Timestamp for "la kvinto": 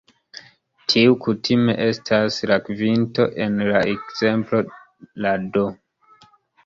2.53-3.27